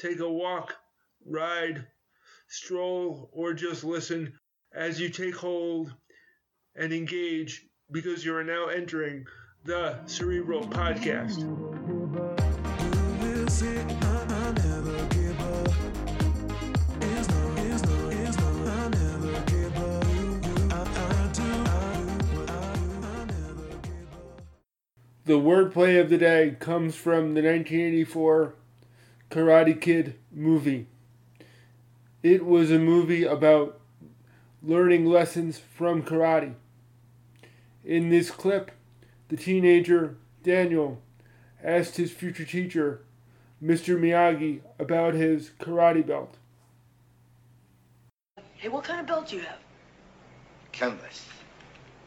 take 0.00 0.20
a 0.20 0.28
walk, 0.28 0.74
ride, 1.26 1.86
stroll, 2.48 3.28
or 3.32 3.52
just 3.52 3.84
listen 3.84 4.32
as 4.74 4.98
you 4.98 5.10
take 5.10 5.36
hold 5.36 5.92
and 6.74 6.92
engage 6.92 7.66
because 7.92 8.24
you 8.24 8.34
are 8.34 8.44
now 8.44 8.66
entering 8.66 9.24
the 9.64 9.98
Cerebral 10.06 10.62
Podcast. 10.62 11.40
The 25.26 25.38
wordplay 25.38 26.00
of 26.00 26.08
the 26.08 26.18
day 26.18 26.56
comes 26.58 26.96
from 26.96 27.34
the 27.34 27.42
1984 27.42 28.54
Karate 29.30 29.80
Kid 29.80 30.16
movie. 30.32 30.86
It 32.22 32.44
was 32.44 32.70
a 32.70 32.78
movie 32.78 33.24
about 33.24 33.80
learning 34.60 35.06
lessons 35.06 35.58
from 35.58 36.02
karate. 36.02 36.54
In 37.84 38.10
this 38.10 38.30
clip, 38.30 38.72
the 39.28 39.36
teenager 39.36 40.16
Daniel 40.42 41.00
asked 41.62 41.96
his 41.96 42.10
future 42.10 42.44
teacher, 42.44 43.02
Mr. 43.62 43.98
Miyagi, 43.98 44.62
about 44.78 45.14
his 45.14 45.50
karate 45.60 46.04
belt. 46.04 46.36
Hey, 48.56 48.68
what 48.68 48.84
kind 48.84 49.00
of 49.00 49.06
belt 49.06 49.28
do 49.28 49.36
you 49.36 49.42
have? 49.42 49.58
Canvas. 50.72 51.24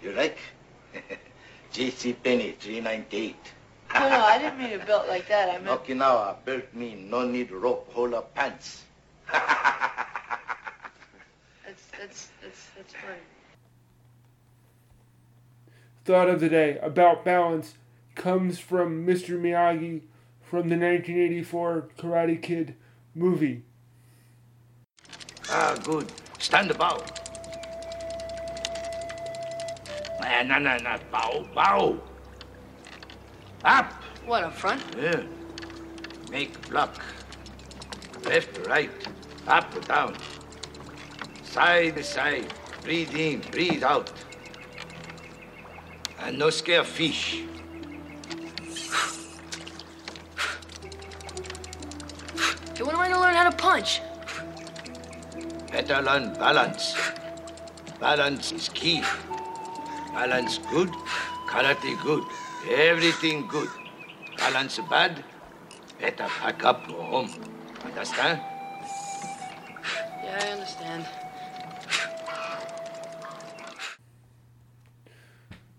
You 0.01 0.11
like? 0.11 0.37
J.C. 1.71 2.13
Penney, 2.13 2.51
398. 2.59 3.35
No, 3.93 4.09
no, 4.09 4.23
I 4.25 4.37
didn't 4.39 4.57
mean 4.57 4.79
a 4.79 4.85
belt 4.85 5.07
like 5.07 5.27
that. 5.27 5.49
I 5.49 5.59
meant. 5.59 5.83
Okinawa 5.83 6.43
belt 6.45 6.63
mean 6.73 7.09
no 7.09 7.25
need 7.25 7.51
rope, 7.51 7.89
hold 7.93 8.13
up 8.13 8.33
pants. 8.33 8.83
That's 9.31 9.41
that's 11.97 12.29
that's 12.41 12.67
that's 12.75 12.93
funny. 12.93 13.17
Thought 16.05 16.29
of 16.29 16.39
the 16.39 16.49
day 16.49 16.77
about 16.79 17.23
balance 17.23 17.75
comes 18.15 18.59
from 18.59 19.05
Mr. 19.07 19.39
Miyagi 19.39 20.01
from 20.41 20.69
the 20.69 20.75
1984 20.75 21.89
Karate 21.97 22.41
Kid 22.41 22.75
movie. 23.15 23.63
ah, 25.49 25.75
good. 25.83 26.11
Stand 26.39 26.71
about. 26.71 27.19
Ah, 30.19 30.43
no, 30.45 30.59
no, 30.59 30.77
no. 30.77 30.97
Bow, 31.11 31.47
bow. 31.55 31.99
Up. 33.65 33.93
What 34.25 34.43
up 34.43 34.53
front? 34.53 34.81
Yeah. 34.99 35.23
Make 36.29 36.69
block. 36.69 37.01
Left, 38.25 38.67
right. 38.67 38.91
Up, 39.47 39.87
down. 39.87 40.17
Side 41.43 41.95
to 41.95 42.03
side. 42.03 42.53
Breathe 42.83 43.15
in, 43.15 43.39
breathe 43.51 43.83
out. 43.83 44.11
And 46.19 46.37
no 46.37 46.49
scare 46.49 46.83
fish. 46.83 47.43
Hey, 52.75 52.83
when 52.83 52.95
am 52.95 52.99
I 52.99 53.07
gonna 53.07 53.21
learn 53.21 53.35
how 53.35 53.49
to 53.49 53.55
punch? 53.55 54.01
Better 55.71 56.01
learn 56.01 56.33
balance. 56.33 56.95
Balance 57.97 58.51
is 58.51 58.67
key. 58.67 59.01
Balance 60.13 60.57
good, 60.69 60.89
karate 61.47 62.01
good, 62.03 62.23
everything 62.69 63.47
good. 63.47 63.69
Balance 64.37 64.79
bad, 64.89 65.23
better 65.99 66.25
pack 66.25 66.63
up, 66.63 66.87
go 66.87 67.01
home. 67.01 67.29
Understand? 67.83 68.39
Yeah, 70.23 70.39
I 70.41 70.47
understand. 70.49 71.05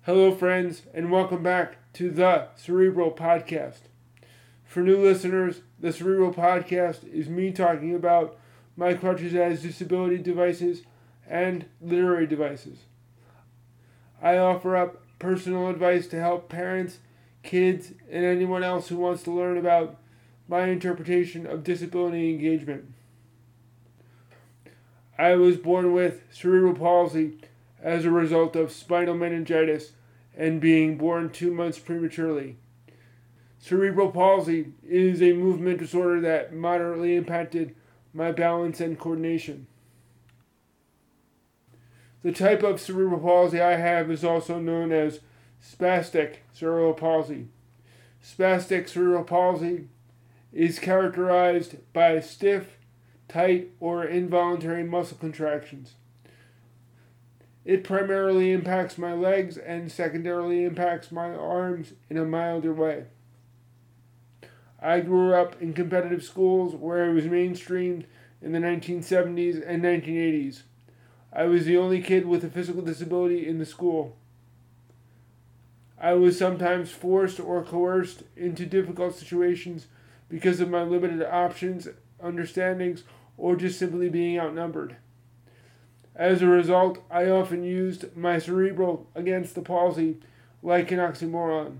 Hello, 0.02 0.34
friends, 0.34 0.82
and 0.92 1.10
welcome 1.10 1.42
back 1.42 1.76
to 1.94 2.10
the 2.10 2.48
Cerebral 2.56 3.10
Podcast. 3.10 3.80
For 4.64 4.80
new 4.80 5.02
listeners, 5.02 5.62
the 5.80 5.92
Cerebral 5.92 6.34
Podcast 6.34 7.10
is 7.10 7.28
me 7.28 7.52
talking 7.52 7.94
about 7.94 8.36
my 8.76 8.94
crutches 8.94 9.34
as 9.34 9.62
disability 9.62 10.18
devices 10.18 10.82
and 11.26 11.64
literary 11.80 12.26
devices. 12.26 12.80
I 14.20 14.36
offer 14.36 14.76
up 14.76 15.03
personal 15.24 15.68
advice 15.68 16.06
to 16.06 16.20
help 16.20 16.50
parents, 16.50 16.98
kids, 17.42 17.92
and 18.10 18.26
anyone 18.26 18.62
else 18.62 18.88
who 18.88 18.96
wants 18.98 19.22
to 19.22 19.30
learn 19.30 19.56
about 19.56 19.96
my 20.46 20.66
interpretation 20.66 21.46
of 21.46 21.64
disability 21.64 22.28
engagement. 22.28 22.92
I 25.16 25.36
was 25.36 25.56
born 25.56 25.94
with 25.94 26.24
cerebral 26.30 26.74
palsy 26.74 27.38
as 27.82 28.04
a 28.04 28.10
result 28.10 28.54
of 28.54 28.70
spinal 28.70 29.14
meningitis 29.14 29.92
and 30.36 30.60
being 30.60 30.98
born 30.98 31.30
two 31.30 31.54
months 31.54 31.78
prematurely. 31.78 32.56
Cerebral 33.58 34.10
palsy 34.10 34.74
is 34.86 35.22
a 35.22 35.32
movement 35.32 35.78
disorder 35.78 36.20
that 36.20 36.52
moderately 36.52 37.16
impacted 37.16 37.74
my 38.12 38.30
balance 38.30 38.78
and 38.78 38.98
coordination. 38.98 39.68
The 42.24 42.32
type 42.32 42.62
of 42.62 42.80
cerebral 42.80 43.20
palsy 43.20 43.60
I 43.60 43.76
have 43.76 44.10
is 44.10 44.24
also 44.24 44.58
known 44.58 44.92
as 44.92 45.20
spastic 45.62 46.36
cerebral 46.54 46.94
palsy. 46.94 47.48
Spastic 48.24 48.88
cerebral 48.88 49.24
palsy 49.24 49.88
is 50.50 50.78
characterized 50.78 51.76
by 51.92 52.20
stiff, 52.20 52.78
tight, 53.28 53.72
or 53.78 54.06
involuntary 54.06 54.84
muscle 54.84 55.18
contractions. 55.18 55.96
It 57.62 57.84
primarily 57.84 58.52
impacts 58.52 58.96
my 58.96 59.12
legs 59.12 59.58
and 59.58 59.92
secondarily 59.92 60.64
impacts 60.64 61.12
my 61.12 61.28
arms 61.28 61.92
in 62.08 62.16
a 62.16 62.24
milder 62.24 62.72
way. 62.72 63.04
I 64.80 65.00
grew 65.00 65.34
up 65.34 65.60
in 65.60 65.74
competitive 65.74 66.24
schools 66.24 66.74
where 66.74 67.10
it 67.10 67.12
was 67.12 67.24
mainstreamed 67.24 68.04
in 68.40 68.52
the 68.52 68.60
1970s 68.60 69.62
and 69.66 69.82
1980s. 69.82 70.62
I 71.34 71.44
was 71.44 71.64
the 71.64 71.76
only 71.76 72.00
kid 72.00 72.26
with 72.26 72.44
a 72.44 72.48
physical 72.48 72.82
disability 72.82 73.48
in 73.48 73.58
the 73.58 73.66
school. 73.66 74.16
I 75.98 76.12
was 76.12 76.38
sometimes 76.38 76.90
forced 76.90 77.40
or 77.40 77.64
coerced 77.64 78.22
into 78.36 78.66
difficult 78.66 79.16
situations 79.16 79.88
because 80.28 80.60
of 80.60 80.70
my 80.70 80.82
limited 80.82 81.22
options, 81.22 81.88
understandings, 82.22 83.02
or 83.36 83.56
just 83.56 83.78
simply 83.78 84.08
being 84.08 84.38
outnumbered. 84.38 84.96
As 86.14 86.40
a 86.40 86.46
result, 86.46 86.98
I 87.10 87.28
often 87.28 87.64
used 87.64 88.16
my 88.16 88.38
cerebral 88.38 89.08
against 89.16 89.56
the 89.56 89.62
palsy 89.62 90.18
like 90.62 90.92
an 90.92 90.98
oxymoron. 91.00 91.78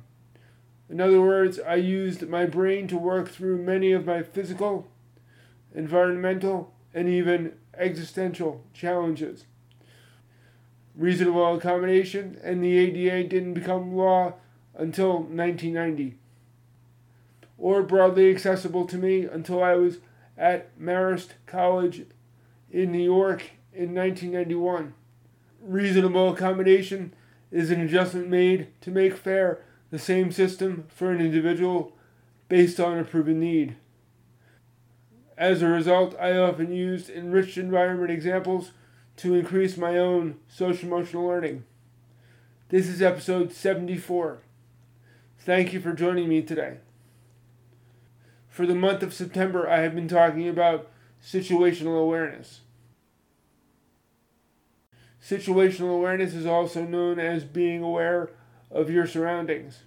In 0.90 1.00
other 1.00 1.20
words, 1.20 1.60
I 1.60 1.76
used 1.76 2.28
my 2.28 2.44
brain 2.44 2.88
to 2.88 2.98
work 2.98 3.28
through 3.28 3.62
many 3.62 3.92
of 3.92 4.04
my 4.04 4.22
physical, 4.22 4.88
environmental, 5.74 6.72
and 6.92 7.08
even 7.08 7.52
existential 7.78 8.64
challenges. 8.72 9.44
Reasonable 10.94 11.56
accommodation 11.56 12.38
and 12.42 12.62
the 12.62 12.76
ADA 12.78 13.28
didn't 13.28 13.54
become 13.54 13.96
law 13.96 14.34
until 14.76 15.14
1990, 15.14 16.16
or 17.58 17.82
broadly 17.82 18.30
accessible 18.30 18.86
to 18.86 18.96
me 18.96 19.24
until 19.24 19.62
I 19.62 19.74
was 19.74 19.98
at 20.36 20.78
Marist 20.78 21.30
College 21.46 22.06
in 22.70 22.92
New 22.92 23.02
York 23.02 23.52
in 23.72 23.94
1991. 23.94 24.94
Reasonable 25.60 26.32
accommodation 26.32 27.12
is 27.50 27.70
an 27.70 27.80
adjustment 27.80 28.28
made 28.28 28.68
to 28.80 28.90
make 28.90 29.16
fair 29.16 29.60
the 29.90 29.98
same 29.98 30.32
system 30.32 30.86
for 30.88 31.12
an 31.12 31.20
individual 31.20 31.92
based 32.48 32.80
on 32.80 32.98
a 32.98 33.04
proven 33.04 33.40
need. 33.40 33.76
As 35.36 35.62
a 35.62 35.66
result, 35.66 36.14
I 36.20 36.36
often 36.36 36.72
used 36.72 37.10
enriched 37.10 37.58
environment 37.58 38.10
examples 38.10 38.70
to 39.16 39.34
increase 39.34 39.76
my 39.76 39.98
own 39.98 40.38
social 40.48 40.88
emotional 40.88 41.26
learning. 41.26 41.64
This 42.68 42.88
is 42.88 43.02
episode 43.02 43.52
74. 43.52 44.38
Thank 45.38 45.72
you 45.72 45.80
for 45.80 45.92
joining 45.92 46.28
me 46.28 46.42
today. 46.42 46.78
For 48.48 48.66
the 48.66 48.74
month 48.74 49.02
of 49.02 49.12
September, 49.12 49.68
I 49.68 49.80
have 49.80 49.94
been 49.94 50.08
talking 50.08 50.48
about 50.48 50.90
situational 51.22 52.00
awareness. 52.00 52.60
Situational 55.20 55.96
awareness 55.96 56.34
is 56.34 56.46
also 56.46 56.84
known 56.84 57.18
as 57.18 57.44
being 57.44 57.82
aware 57.82 58.30
of 58.70 58.90
your 58.90 59.06
surroundings. 59.06 59.80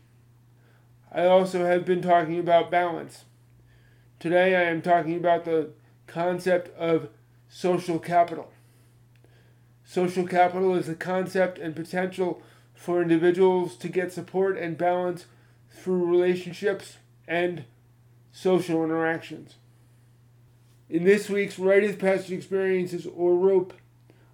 I 1.12 1.26
also 1.26 1.66
have 1.66 1.86
been 1.86 2.02
talking 2.02 2.40
about 2.40 2.70
balance. 2.70 3.24
Today 4.20 4.56
I 4.56 4.64
am 4.64 4.82
talking 4.82 5.16
about 5.16 5.46
the 5.46 5.70
concept 6.08 6.76
of 6.76 7.10
social 7.48 8.00
capital. 8.00 8.52
Social 9.86 10.26
capital 10.26 10.74
is 10.74 10.88
the 10.88 10.96
concept 10.96 11.60
and 11.60 11.76
potential 11.76 12.42
for 12.74 13.00
individuals 13.00 13.78
to 13.78 13.88
get 13.88 14.12
support 14.12 14.58
and 14.58 14.76
balance 14.76 15.28
through 15.70 16.06
relationships 16.06 16.98
and 17.28 17.66
social 18.32 18.84
interactions. 18.84 19.58
In 20.90 21.04
this 21.04 21.30
week's 21.30 21.60
Rite 21.60 21.84
of 21.84 22.00
Passage 22.00 22.32
Experiences 22.32 23.06
or 23.06 23.36
Rope, 23.36 23.74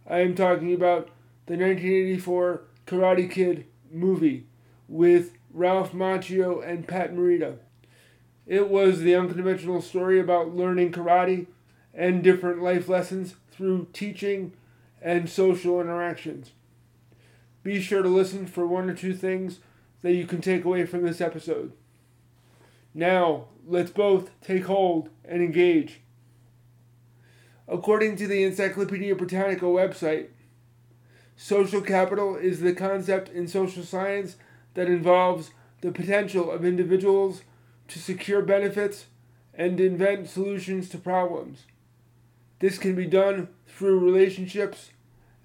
I 0.07 0.19
am 0.19 0.33
talking 0.33 0.73
about 0.73 1.09
the 1.45 1.57
1984 1.57 2.61
Karate 2.87 3.29
Kid 3.29 3.65
movie 3.91 4.45
with 4.87 5.33
Ralph 5.51 5.91
Macchio 5.91 6.65
and 6.65 6.87
Pat 6.87 7.13
Morita. 7.13 7.57
It 8.45 8.69
was 8.69 8.99
the 8.99 9.15
unconventional 9.15 9.81
story 9.81 10.19
about 10.19 10.55
learning 10.55 10.91
karate 10.91 11.47
and 11.93 12.23
different 12.23 12.61
life 12.61 12.89
lessons 12.89 13.35
through 13.51 13.87
teaching 13.93 14.53
and 15.01 15.29
social 15.29 15.79
interactions. 15.79 16.51
Be 17.61 17.79
sure 17.79 18.01
to 18.01 18.09
listen 18.09 18.45
for 18.45 18.67
one 18.67 18.89
or 18.89 18.95
two 18.95 19.13
things 19.13 19.59
that 20.01 20.13
you 20.13 20.25
can 20.25 20.41
take 20.41 20.65
away 20.65 20.85
from 20.85 21.03
this 21.03 21.21
episode. 21.21 21.71
Now, 22.93 23.45
let's 23.65 23.91
both 23.91 24.29
take 24.41 24.65
hold 24.65 25.09
and 25.23 25.41
engage. 25.41 26.01
According 27.67 28.17
to 28.17 28.27
the 28.27 28.43
Encyclopedia 28.43 29.15
Britannica 29.15 29.65
website, 29.65 30.27
social 31.37 31.81
capital 31.81 32.35
is 32.35 32.59
the 32.59 32.73
concept 32.73 33.29
in 33.29 33.47
social 33.47 33.83
science 33.83 34.35
that 34.73 34.87
involves 34.87 35.51
the 35.81 35.91
potential 35.91 36.51
of 36.51 36.65
individuals 36.65 37.43
to 37.87 37.99
secure 37.99 38.41
benefits 38.41 39.05
and 39.53 39.79
invent 39.79 40.29
solutions 40.29 40.89
to 40.89 40.97
problems. 40.97 41.63
This 42.59 42.77
can 42.77 42.95
be 42.95 43.05
done 43.05 43.49
through 43.67 43.99
relationships 43.99 44.91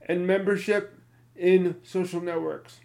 and 0.03 0.27
membership 0.27 0.99
in 1.37 1.77
social 1.83 2.21
networks. 2.21 2.81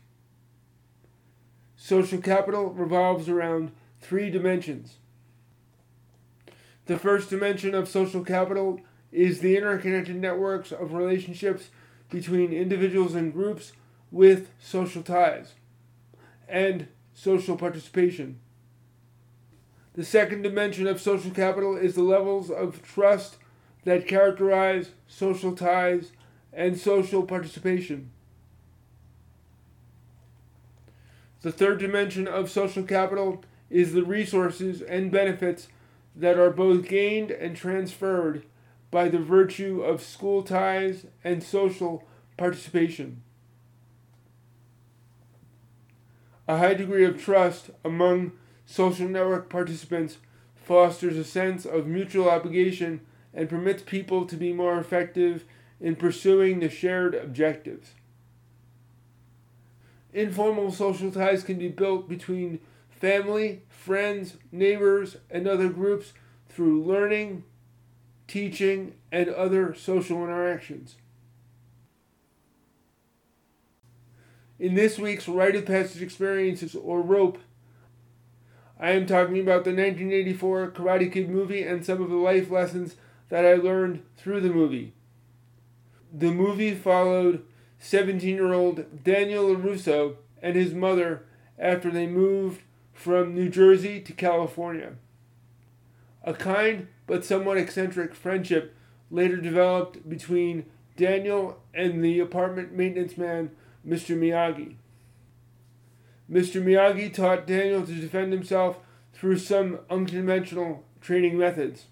Social 1.75 2.21
capital 2.21 2.69
revolves 2.69 3.29
around 3.29 3.71
three 3.99 4.29
dimensions. 4.29 4.97
The 6.85 6.97
first 6.97 7.29
dimension 7.29 7.73
of 7.73 7.87
social 7.87 8.23
capital 8.23 8.81
is 9.11 9.39
the 9.39 9.55
interconnected 9.55 10.15
networks 10.15 10.71
of 10.71 10.93
relationships 10.93 11.69
between 12.09 12.51
individuals 12.51 13.15
and 13.15 13.31
groups 13.31 13.73
with 14.11 14.49
social 14.59 15.01
ties 15.01 15.53
and 16.47 16.87
social 17.13 17.55
participation. 17.55 18.39
The 19.93 20.03
second 20.03 20.41
dimension 20.41 20.87
of 20.87 20.99
social 20.99 21.31
capital 21.31 21.77
is 21.77 21.93
the 21.93 22.01
levels 22.01 22.49
of 22.49 22.81
trust 22.81 23.37
that 23.83 24.07
characterize 24.07 24.89
social 25.07 25.55
ties 25.55 26.11
and 26.51 26.77
social 26.77 27.23
participation. 27.23 28.09
The 31.41 31.51
third 31.51 31.79
dimension 31.79 32.27
of 32.27 32.49
social 32.49 32.83
capital 32.83 33.43
is 33.69 33.93
the 33.93 34.03
resources 34.03 34.81
and 34.81 35.11
benefits 35.11 35.67
that 36.15 36.39
are 36.39 36.49
both 36.49 36.87
gained 36.87 37.31
and 37.31 37.55
transferred 37.55 38.43
by 38.89 39.09
the 39.09 39.19
virtue 39.19 39.81
of 39.81 40.01
school 40.01 40.43
ties 40.43 41.05
and 41.23 41.43
social 41.43 42.03
participation. 42.37 43.21
A 46.47 46.57
high 46.57 46.75
degree 46.75 47.05
of 47.05 47.21
trust 47.21 47.71
among 47.83 48.33
social 48.65 49.07
network 49.07 49.49
participants 49.49 50.17
fosters 50.55 51.17
a 51.17 51.23
sense 51.23 51.65
of 51.65 51.87
mutual 51.87 52.29
obligation 52.29 53.01
and 53.33 53.49
permits 53.49 53.83
people 53.83 54.25
to 54.25 54.37
be 54.37 54.53
more 54.53 54.79
effective 54.79 55.43
in 55.81 55.95
pursuing 55.95 56.59
the 56.59 56.69
shared 56.69 57.13
objectives. 57.15 57.89
Informal 60.13 60.71
social 60.71 61.11
ties 61.11 61.43
can 61.43 61.57
be 61.57 61.67
built 61.67 62.07
between 62.07 62.59
family, 62.89 63.63
friends, 63.67 64.37
neighbors, 64.51 65.17
and 65.29 65.47
other 65.47 65.69
groups 65.69 66.13
through 66.47 66.83
learning, 66.83 67.43
teaching, 68.27 68.93
and 69.11 69.27
other 69.29 69.73
social 69.73 70.23
interactions. 70.23 70.95
In 74.59 74.75
this 74.75 74.99
week's 74.99 75.27
Rite 75.27 75.55
of 75.55 75.65
Passage 75.65 76.01
Experiences, 76.01 76.75
or 76.75 77.01
ROPE, 77.01 77.39
I 78.83 78.91
am 78.91 79.05
talking 79.05 79.39
about 79.39 79.63
the 79.63 79.69
1984 79.69 80.71
Karate 80.71 81.09
Kid 81.09 81.29
movie 81.29 81.63
and 81.63 81.85
some 81.85 82.01
of 82.01 82.09
the 82.09 82.17
life 82.17 82.51
lessons 82.51 82.97
that 83.29 83.45
I 83.45 83.53
learned 83.53 84.03
through 84.17 84.41
the 84.41 84.49
movie. 84.49 84.91
The 86.11 86.31
movie 86.31 86.75
followed 86.75 87.45
17 87.79 88.35
year 88.35 88.51
old 88.51 89.05
Daniel 89.05 89.45
LaRusso 89.45 90.17
and 90.41 90.57
his 90.57 90.73
mother 90.73 91.23
after 91.57 91.89
they 91.89 92.07
moved 92.07 92.63
from 92.91 93.33
New 93.33 93.47
Jersey 93.47 94.01
to 94.01 94.11
California. 94.11 94.95
A 96.25 96.33
kind 96.33 96.87
but 97.07 97.23
somewhat 97.23 97.57
eccentric 97.57 98.13
friendship 98.13 98.75
later 99.09 99.37
developed 99.37 100.09
between 100.09 100.65
Daniel 100.97 101.61
and 101.73 102.03
the 102.03 102.19
apartment 102.19 102.73
maintenance 102.73 103.17
man, 103.17 103.51
Mr. 103.87 104.17
Miyagi. 104.17 104.75
Mr. 106.31 106.63
Miyagi 106.63 107.13
taught 107.13 107.45
Daniel 107.45 107.85
to 107.85 107.93
defend 107.93 108.31
himself 108.31 108.79
through 109.13 109.37
some 109.37 109.79
unconventional 109.89 110.83
training 111.01 111.37
methods. 111.37 111.85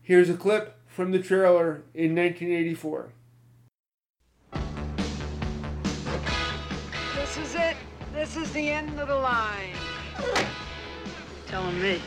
Here's 0.00 0.30
a 0.30 0.34
clip 0.34 0.78
from 0.86 1.10
the 1.10 1.18
trailer 1.18 1.82
in 1.94 2.14
1984. 2.14 3.12
This 7.14 7.36
is 7.36 7.54
it. 7.54 7.76
This 8.14 8.36
is 8.36 8.50
the 8.52 8.68
end 8.68 8.98
of 8.98 9.08
the 9.08 9.14
line. 9.14 9.74
Telling 11.46 11.80
me. 11.80 12.00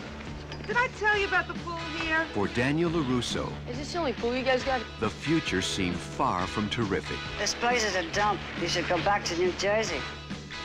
Did 0.71 0.77
I 0.77 0.88
tell 0.97 1.18
you 1.18 1.27
about 1.27 1.50
the 1.50 1.53
pool 1.65 1.75
here? 2.00 2.25
For 2.33 2.47
Daniel 2.47 2.89
LaRusso, 2.89 3.51
Is 3.69 3.77
this 3.77 3.91
the 3.91 4.00
only 4.00 4.13
pool 4.13 4.33
you 4.33 4.41
guys 4.41 4.63
got? 4.63 4.79
the 5.01 5.09
future 5.09 5.62
seemed 5.62 5.97
far 5.97 6.47
from 6.47 6.69
terrific 6.69 7.18
This 7.38 7.53
place 7.56 7.83
is 7.83 7.95
a 7.95 8.09
dump. 8.13 8.39
You 8.62 8.69
should 8.69 8.88
go 8.88 8.95
back 9.03 9.25
to 9.25 9.38
New 9.38 9.51
Jersey. 9.59 10.00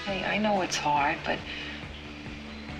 Hey, 0.04 0.22
I 0.24 0.38
know 0.38 0.60
it's 0.62 0.76
hard, 0.76 1.18
but 1.24 1.40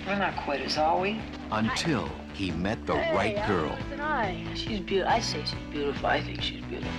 we're 0.05 0.17
not 0.17 0.37
quitters, 0.37 0.77
are 0.77 0.97
we? 1.01 1.19
until 1.51 2.09
he 2.33 2.51
met 2.51 2.85
the 2.85 2.93
right 2.93 3.45
girl. 3.45 3.75
An 3.91 3.99
eye. 3.99 4.45
She's 4.55 4.79
beautiful. 4.79 5.11
I 5.11 5.19
say 5.19 5.43
she's 5.43 5.59
beautiful. 5.69 6.07
I 6.07 6.21
think 6.21 6.41
she's 6.41 6.63
beautiful. 6.63 6.93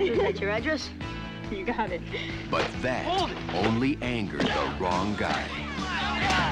Is 0.00 0.18
that 0.18 0.38
your 0.38 0.50
address? 0.50 0.90
You 1.50 1.64
got 1.64 1.90
it. 1.90 2.02
But 2.50 2.66
that 2.82 3.06
only 3.54 3.96
angered 4.02 4.42
the 4.42 4.74
wrong 4.78 5.16
guy. 5.16 5.46
Oh, 5.78 6.51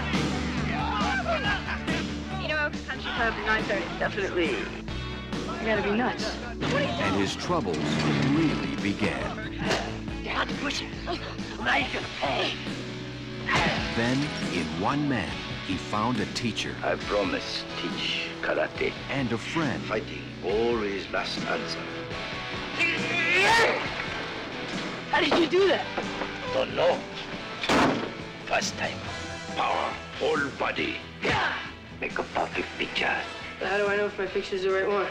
You 2.90 2.96
know, 2.96 3.02
country 3.02 3.10
club 3.12 3.34
at 3.34 3.64
9.30. 3.64 3.98
Definitely. 3.98 4.50
You 4.50 5.66
gotta 5.66 5.82
be 5.82 5.90
nuts. 5.92 6.36
And 6.60 7.16
his 7.16 7.36
troubles 7.36 7.76
really 8.30 8.76
began. 8.82 9.52
You 10.22 10.30
have 10.30 10.48
to 10.48 10.54
push 10.56 10.82
it. 10.82 10.88
Now 11.64 11.76
you 11.76 11.86
can 11.86 12.02
pay. 12.20 12.52
Then, 13.96 14.18
in 14.54 14.64
one 14.80 15.08
man, 15.08 15.30
he 15.66 15.76
found 15.76 16.18
a 16.20 16.26
teacher 16.26 16.74
I 16.82 16.94
promise 16.94 17.64
teach 17.80 18.28
karate. 18.40 18.92
and 19.10 19.30
a 19.32 19.38
friend 19.38 19.82
Fighting 19.84 20.22
always 20.44 21.08
last 21.10 21.38
answer. 21.46 21.78
How 25.10 25.20
did 25.20 25.38
you 25.38 25.46
do 25.46 25.68
that? 25.68 25.84
Don't 26.54 26.74
know. 26.74 26.98
First 28.46 28.76
time. 28.78 28.98
Power. 29.56 29.92
Whole 30.18 30.48
body. 30.58 30.96
Make 32.00 32.18
a 32.18 32.22
perfect 32.22 32.66
picture. 32.78 33.14
How 33.60 33.76
do 33.76 33.86
I 33.86 33.96
know 33.96 34.06
if 34.06 34.18
my 34.18 34.24
picture's 34.24 34.62
the 34.62 34.70
right 34.70 34.88
one? 34.88 35.06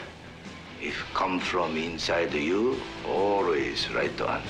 If 0.81 0.96
come 1.13 1.39
from 1.39 1.77
inside 1.77 2.34
you, 2.34 2.81
always 3.08 3.88
right 3.91 4.19
on. 4.22 4.41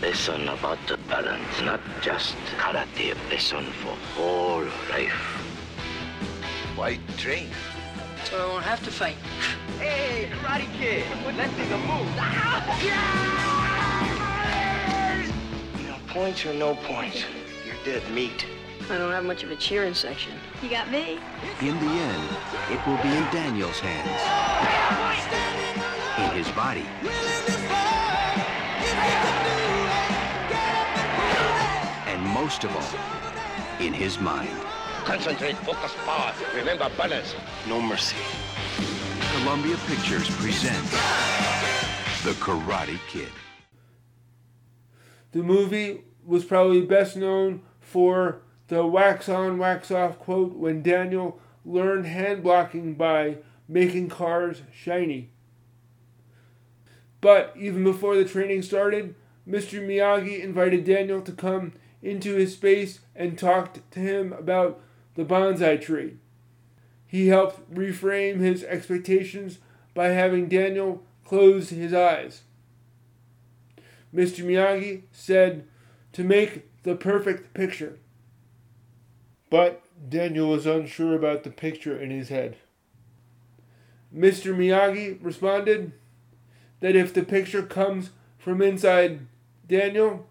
Lesson 0.00 0.48
about 0.48 0.78
the 0.86 0.96
balance, 0.96 1.60
not 1.62 1.80
just 2.00 2.34
karate. 2.56 3.14
Lesson 3.28 3.66
for 3.82 3.94
whole 4.16 4.64
life. 4.88 5.12
Why 6.76 6.98
train? 7.18 7.50
So 8.24 8.42
I 8.42 8.46
won't 8.46 8.64
have 8.64 8.82
to 8.84 8.90
fight. 8.90 9.16
Hey, 9.78 10.30
Karate 10.32 10.72
Kid, 10.78 11.04
let's 11.36 11.54
make 11.58 11.70
a 11.70 11.78
move. 11.78 12.08
No 15.86 15.96
points 16.06 16.46
or 16.46 16.54
no 16.54 16.74
points? 16.74 17.24
You're 17.66 17.84
dead 17.84 18.10
meat. 18.12 18.46
I 18.90 18.96
don't 18.96 19.12
have 19.12 19.24
much 19.24 19.42
of 19.42 19.50
a 19.50 19.56
cheering 19.56 19.92
section. 19.92 20.32
You 20.62 20.70
got 20.70 20.90
me. 20.90 21.18
In 21.60 21.78
the 21.78 21.90
end, 21.90 22.36
it 22.70 22.86
will 22.86 22.96
be 23.02 23.08
in 23.08 23.22
Daniel's 23.30 23.78
hands, 23.80 24.08
in 26.18 26.30
his 26.34 26.48
body, 26.52 26.86
and 32.06 32.22
most 32.22 32.64
of 32.64 32.74
all, 32.74 33.84
in 33.84 33.92
his 33.92 34.18
mind. 34.18 34.56
Concentrate, 35.04 35.56
focus, 35.58 35.92
power. 36.06 36.32
Remember 36.54 36.90
balance. 36.96 37.34
No 37.68 37.82
mercy. 37.82 38.16
Columbia 39.36 39.76
Pictures 39.86 40.30
presents 40.36 40.92
The 42.24 42.32
Karate 42.40 42.98
Kid. 43.08 43.28
The 45.32 45.42
movie 45.42 46.04
was 46.24 46.46
probably 46.46 46.80
best 46.80 47.16
known 47.16 47.60
for 47.80 48.40
the 48.68 48.86
wax 48.86 49.28
on, 49.28 49.58
wax 49.58 49.90
off 49.90 50.18
quote 50.18 50.54
when 50.54 50.82
Daniel 50.82 51.40
learned 51.64 52.06
hand 52.06 52.42
blocking 52.42 52.94
by 52.94 53.38
making 53.66 54.08
cars 54.08 54.62
shiny. 54.72 55.30
But 57.20 57.54
even 57.58 57.82
before 57.84 58.16
the 58.16 58.24
training 58.24 58.62
started, 58.62 59.14
Mr. 59.48 59.84
Miyagi 59.84 60.42
invited 60.42 60.84
Daniel 60.84 61.20
to 61.22 61.32
come 61.32 61.72
into 62.02 62.34
his 62.36 62.52
space 62.52 63.00
and 63.16 63.38
talked 63.38 63.90
to 63.90 64.00
him 64.00 64.32
about 64.32 64.80
the 65.14 65.24
bonsai 65.24 65.80
tree. 65.80 66.16
He 67.06 67.28
helped 67.28 67.74
reframe 67.74 68.38
his 68.38 68.62
expectations 68.62 69.58
by 69.94 70.08
having 70.08 70.48
Daniel 70.48 71.02
close 71.24 71.70
his 71.70 71.92
eyes. 71.92 72.42
Mr. 74.14 74.44
Miyagi 74.44 75.02
said 75.10 75.66
to 76.12 76.22
make 76.22 76.82
the 76.82 76.94
perfect 76.94 77.52
picture. 77.54 77.98
But 79.50 79.82
Daniel 80.08 80.48
was 80.48 80.66
unsure 80.66 81.14
about 81.14 81.44
the 81.44 81.50
picture 81.50 81.98
in 81.98 82.10
his 82.10 82.28
head. 82.28 82.56
Mr. 84.14 84.54
Miyagi 84.54 85.18
responded 85.22 85.92
that 86.80 86.96
if 86.96 87.12
the 87.12 87.22
picture 87.22 87.62
comes 87.62 88.10
from 88.38 88.62
inside 88.62 89.26
Daniel, 89.66 90.26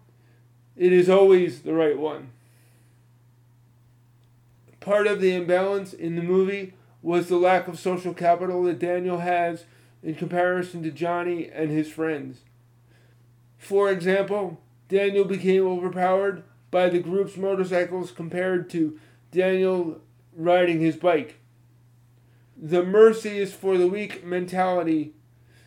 it 0.76 0.92
is 0.92 1.08
always 1.08 1.62
the 1.62 1.74
right 1.74 1.98
one. 1.98 2.30
Part 4.80 5.06
of 5.06 5.20
the 5.20 5.34
imbalance 5.34 5.92
in 5.92 6.16
the 6.16 6.22
movie 6.22 6.74
was 7.02 7.28
the 7.28 7.36
lack 7.36 7.68
of 7.68 7.78
social 7.78 8.14
capital 8.14 8.62
that 8.64 8.78
Daniel 8.78 9.18
has 9.18 9.64
in 10.02 10.14
comparison 10.14 10.82
to 10.82 10.90
Johnny 10.90 11.50
and 11.50 11.70
his 11.70 11.90
friends. 11.90 12.40
For 13.58 13.90
example, 13.90 14.60
Daniel 14.88 15.24
became 15.24 15.66
overpowered 15.66 16.42
by 16.70 16.88
the 16.88 17.00
group's 17.00 17.36
motorcycles 17.36 18.10
compared 18.10 18.70
to 18.70 18.98
Daniel 19.38 20.00
riding 20.34 20.80
his 20.80 20.96
bike. 20.96 21.38
The 22.60 22.82
mercy 22.84 23.38
is 23.38 23.54
for 23.54 23.78
the 23.78 23.86
weak 23.86 24.24
mentality 24.24 25.14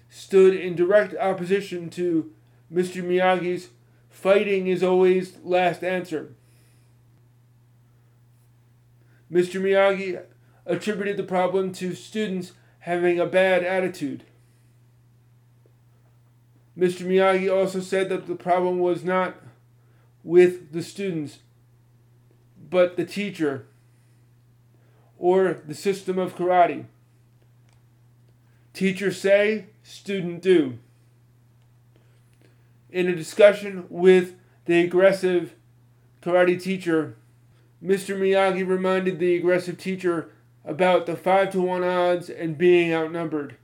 stood 0.10 0.54
in 0.54 0.75
direct 0.75 1.16
opposition 1.16 1.90
to 1.92 2.34
Mr. 2.72 3.01
Miyagi's 3.01 3.70
fighting 4.10 4.68
is 4.68 4.84
always 4.84 5.38
last 5.42 5.86
answer. 5.86 6.36
Mr. 9.32 9.62
Miyagi 9.62 10.22
attributed 10.66 11.16
the 11.16 11.24
problem 11.24 11.72
to 11.72 11.96
students 11.96 12.51
having 12.80 13.22
a 13.22 13.25
bad 13.25 13.63
attitude. 13.63 14.25
Mr. 16.78 17.06
Miyagi 17.06 17.50
also 17.50 17.80
said 17.80 18.10
that 18.10 18.28
the 18.28 18.36
problem 18.36 18.80
was 18.80 19.06
not 19.06 19.38
with 20.24 20.74
the 20.74 20.84
students, 20.84 21.40
but 22.72 22.98
the 22.98 23.06
teacher 23.06 23.68
or 25.20 25.62
the 25.68 25.75
system 25.75 26.18
of 26.18 26.36
karate. 26.36 26.86
Teacher 28.74 29.12
say, 29.12 29.68
student 29.84 30.42
do. 30.42 30.80
In 32.90 33.08
a 33.08 33.16
discussion 33.16 33.86
with 33.90 34.34
the 34.66 34.82
aggressive 34.82 35.54
karate 36.24 36.60
teacher, 36.60 37.18
Mr. 37.84 38.18
Miyagi 38.18 38.68
reminded 38.68 39.20
the 39.20 39.36
aggressive 39.36 39.78
teacher 39.78 40.32
about 40.63 41.06
the 41.06 41.16
5 41.16 41.51
to 41.51 41.62
1 41.62 41.84
odds 41.84 42.30
and 42.30 42.58
being 42.58 42.94
outnumbered. 42.94 43.58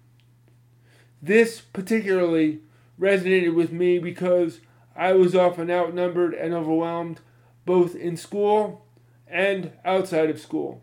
This 1.22 1.62
particularly 1.62 2.60
resonated 3.00 3.56
with 3.56 3.72
me 3.72 4.00
because 4.00 4.60
I 4.96 5.14
was 5.14 5.36
often 5.36 5.72
outnumbered 5.72 6.34
and 6.34 6.54
overwhelmed 6.54 7.22
both 7.66 7.96
in 7.96 8.18
school 8.18 8.87
and 9.30 9.72
outside 9.84 10.30
of 10.30 10.40
school. 10.40 10.82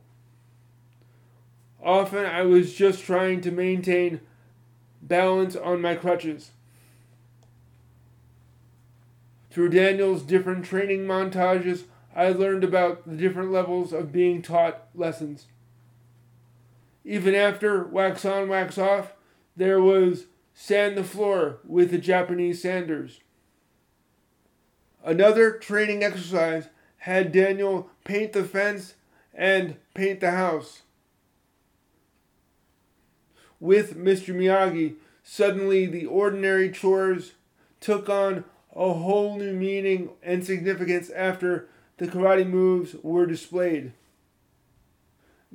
Often 1.83 2.25
I 2.25 2.43
was 2.43 2.75
just 2.75 3.05
trying 3.05 3.41
to 3.43 3.51
maintain 3.51 4.21
balance 5.03 5.55
on 5.55 5.81
my 5.81 5.95
crutches. 5.95 6.51
Through 9.51 9.69
Daniel's 9.71 10.23
different 10.23 10.65
training 10.65 11.07
montages, 11.07 11.85
I 12.17 12.31
learned 12.31 12.65
about 12.65 13.07
the 13.07 13.17
different 13.17 13.53
levels 13.53 13.93
of 13.93 14.13
being 14.13 14.41
taught 14.41 14.87
lessons. 14.95 15.47
Even 17.05 17.35
after 17.35 17.85
wax 17.85 18.25
on, 18.25 18.49
wax 18.49 18.79
off, 18.79 19.13
there 19.57 19.81
was 19.81 20.27
sand 20.55 20.97
the 20.97 21.05
floor 21.05 21.59
with 21.65 21.91
the 21.91 21.99
Japanese 21.99 22.63
sanders. 22.63 23.21
Another 25.05 25.53
training 25.53 26.03
exercise 26.03 26.69
had 26.99 27.31
Daniel 27.31 27.91
paint 28.05 28.33
the 28.33 28.45
fence 28.45 28.95
and 29.33 29.77
paint 29.95 30.21
the 30.21 30.31
house. 30.31 30.83
With 33.59 33.97
Mr. 33.97 34.35
Miyagi, 34.35 34.97
suddenly 35.23 35.87
the 35.87 36.07
ordinary 36.07 36.71
chores 36.71 37.33
took 37.81 38.09
on 38.09 38.45
a 38.75 38.93
whole 38.93 39.39
new 39.39 39.53
meaning 39.53 40.11
and 40.23 40.45
significance 40.45 41.11
after 41.11 41.69
the 41.97 42.07
karate 42.07 42.49
moves 42.49 42.95
were 43.03 43.27
displayed. 43.27 43.93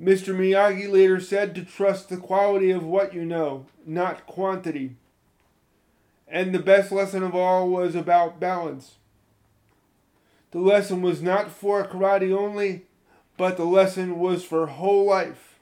Mr. 0.00 0.34
Miyagi 0.34 0.90
later 0.90 1.20
said 1.20 1.54
to 1.54 1.62
trust 1.62 2.08
the 2.08 2.16
quality 2.16 2.70
of 2.70 2.82
what 2.82 3.12
you 3.12 3.24
know, 3.24 3.66
not 3.84 4.26
quantity. 4.26 4.96
And 6.26 6.54
the 6.54 6.58
best 6.58 6.90
lesson 6.90 7.22
of 7.22 7.34
all 7.34 7.68
was 7.68 7.94
about 7.94 8.40
balance. 8.40 8.96
The 10.50 10.58
lesson 10.58 11.02
was 11.02 11.22
not 11.22 11.50
for 11.50 11.86
karate 11.86 12.36
only, 12.36 12.86
but 13.36 13.56
the 13.56 13.64
lesson 13.64 14.18
was 14.18 14.44
for 14.44 14.66
whole 14.66 15.06
life. 15.06 15.58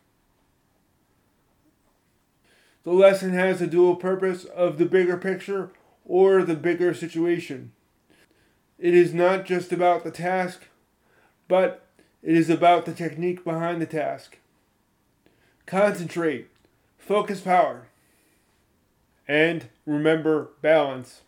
The 2.84 2.92
lesson 2.92 3.34
has 3.34 3.60
a 3.60 3.66
dual 3.66 3.96
purpose 3.96 4.44
of 4.44 4.78
the 4.78 4.86
bigger 4.86 5.18
picture 5.18 5.70
or 6.06 6.42
the 6.42 6.54
bigger 6.54 6.94
situation. 6.94 7.72
It 8.78 8.94
is 8.94 9.12
not 9.12 9.44
just 9.44 9.72
about 9.72 10.04
the 10.04 10.10
task, 10.10 10.64
but 11.48 11.84
it 12.22 12.34
is 12.34 12.48
about 12.48 12.86
the 12.86 12.94
technique 12.94 13.44
behind 13.44 13.82
the 13.82 13.86
task. 13.86 14.38
Concentrate, 15.66 16.48
focus 16.96 17.40
power, 17.40 17.88
and 19.26 19.68
remember 19.84 20.50
balance. 20.62 21.20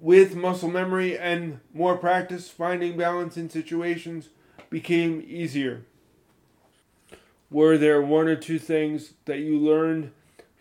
With 0.00 0.36
muscle 0.36 0.70
memory 0.70 1.18
and 1.18 1.58
more 1.74 1.96
practice, 1.96 2.48
finding 2.48 2.96
balance 2.96 3.36
in 3.36 3.50
situations 3.50 4.28
became 4.70 5.24
easier. 5.26 5.84
Were 7.50 7.76
there 7.76 8.00
one 8.00 8.28
or 8.28 8.36
two 8.36 8.60
things 8.60 9.14
that 9.24 9.38
you 9.38 9.58
learned 9.58 10.12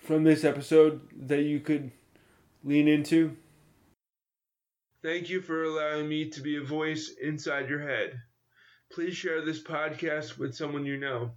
from 0.01 0.23
this 0.23 0.43
episode 0.43 1.01
that 1.27 1.43
you 1.43 1.59
could 1.59 1.91
lean 2.63 2.87
into? 2.87 3.35
Thank 5.03 5.29
you 5.29 5.41
for 5.41 5.63
allowing 5.63 6.09
me 6.09 6.29
to 6.29 6.41
be 6.41 6.57
a 6.57 6.63
voice 6.63 7.13
inside 7.21 7.69
your 7.69 7.81
head. 7.87 8.19
Please 8.91 9.15
share 9.15 9.45
this 9.45 9.61
podcast 9.61 10.39
with 10.39 10.55
someone 10.55 10.85
you 10.85 10.97
know. 10.97 11.31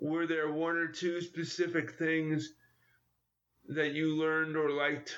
Were 0.00 0.26
there 0.26 0.50
one 0.50 0.76
or 0.76 0.88
two 0.88 1.20
specific 1.20 1.92
things 1.92 2.52
that 3.68 3.92
you 3.92 4.16
learned 4.16 4.56
or 4.56 4.70
liked? 4.70 5.16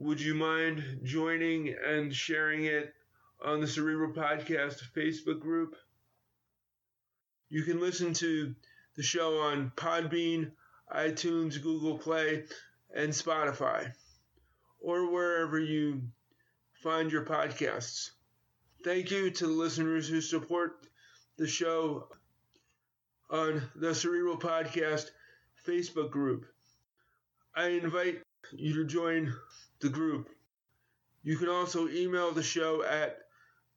Would 0.00 0.20
you 0.20 0.34
mind 0.34 1.00
joining 1.02 1.74
and 1.84 2.14
sharing 2.14 2.66
it 2.66 2.94
on 3.44 3.60
the 3.60 3.66
Cerebral 3.66 4.12
Podcast 4.12 4.80
Facebook 4.96 5.40
group? 5.40 5.74
You 7.48 7.64
can 7.64 7.80
listen 7.80 8.12
to 8.14 8.54
the 8.94 9.02
show 9.02 9.40
on 9.40 9.72
Podbean, 9.74 10.52
iTunes, 10.94 11.60
Google 11.60 11.98
Play, 11.98 12.44
and 12.94 13.10
Spotify 13.10 13.92
or 14.80 15.10
wherever 15.10 15.58
you 15.58 16.02
find 16.74 17.10
your 17.10 17.24
podcasts. 17.24 18.12
Thank 18.84 19.10
you 19.10 19.32
to 19.32 19.46
the 19.48 19.52
listeners 19.52 20.08
who 20.08 20.20
support 20.20 20.86
the 21.38 21.48
show 21.48 22.06
on 23.30 23.68
the 23.74 23.96
Cerebral 23.96 24.38
Podcast 24.38 25.10
Facebook 25.66 26.12
group. 26.12 26.46
I 27.56 27.70
invite 27.70 28.22
you 28.52 28.74
to 28.74 28.84
join 28.84 29.34
the 29.80 29.88
group. 29.88 30.28
You 31.22 31.36
can 31.36 31.48
also 31.48 31.88
email 31.88 32.32
the 32.32 32.42
show 32.42 32.82
at 32.82 33.18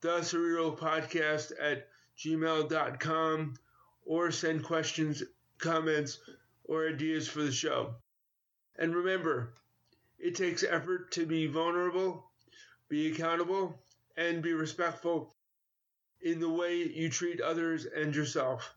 the 0.02 0.24
Cerebral 0.24 0.76
Podcast 0.76 1.52
at 1.60 1.88
gmail.com 2.18 3.56
or 4.06 4.32
send 4.32 4.64
questions, 4.64 5.24
comments, 5.58 6.20
or 6.64 6.88
ideas 6.88 7.28
for 7.28 7.44
the 7.44 7.52
show. 7.52 7.96
And 8.78 8.96
remember, 8.96 9.54
it 10.18 10.36
takes 10.36 10.64
effort 10.64 11.12
to 11.12 11.26
be 11.26 11.48
vulnerable, 11.48 12.32
be 12.90 13.12
accountable, 13.12 13.80
and 14.18 14.42
be 14.42 14.54
respectful 14.54 15.36
in 16.22 16.40
the 16.40 16.50
way 16.50 16.84
you 16.84 17.10
treat 17.10 17.42
others 17.42 17.86
and 17.86 18.16
yourself. 18.16 18.74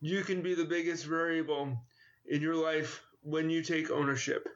You 0.00 0.22
can 0.22 0.42
be 0.42 0.54
the 0.54 0.64
biggest 0.64 1.04
variable 1.04 1.78
in 2.26 2.40
your 2.40 2.56
life 2.56 3.02
when 3.22 3.50
you 3.50 3.62
take 3.62 3.90
ownership. 3.90 4.48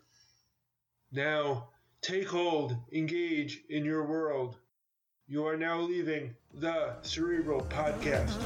Now, 1.13 1.69
take 2.03 2.29
hold, 2.29 2.77
engage 2.93 3.61
in 3.69 3.85
your 3.85 4.05
world. 4.05 4.57
You 5.27 5.47
are 5.47 5.57
now 5.57 5.81
leaving 5.81 6.35
the 6.55 6.97
Cerebral 7.03 7.63
Podcast. 7.63 8.37